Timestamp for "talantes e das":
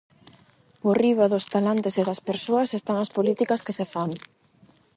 1.53-2.23